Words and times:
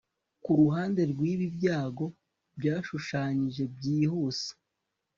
Kuruhande 0.43 1.01
rwibi 1.11 1.45
byago 1.57 2.05
byashushanyije 2.57 3.63
byihuse 3.75 4.49